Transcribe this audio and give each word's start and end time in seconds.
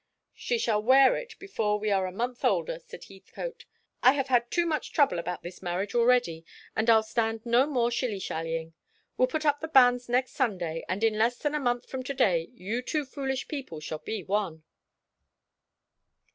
"She 0.33 0.57
shall 0.57 0.81
wear 0.81 1.15
it 1.15 1.37
before 1.37 1.77
we 1.77 1.91
are 1.91 2.07
a 2.07 2.11
month 2.11 2.43
older," 2.43 2.79
said 2.79 3.03
Heathcote. 3.03 3.65
"I 4.01 4.13
have 4.13 4.29
had 4.29 4.49
too 4.49 4.65
much 4.65 4.91
trouble 4.91 5.19
about 5.19 5.43
this 5.43 5.61
marriage 5.61 5.93
already; 5.93 6.43
and 6.75 6.89
I'll 6.89 7.03
stand 7.03 7.45
no 7.45 7.67
more 7.67 7.91
shilly 7.91 8.17
shallying. 8.17 8.73
We'll 9.15 9.27
put 9.27 9.45
up 9.45 9.59
the 9.59 9.67
banns 9.67 10.09
next 10.09 10.31
Sunday; 10.31 10.83
and 10.89 11.03
in 11.03 11.19
less 11.19 11.37
than 11.37 11.53
a 11.53 11.59
month 11.59 11.87
from 11.87 12.01
to 12.05 12.15
day 12.15 12.49
you 12.53 12.81
two 12.81 13.05
foolish 13.05 13.47
people 13.47 13.79
shall 13.79 13.99
be 13.99 14.23
one." 14.23 14.63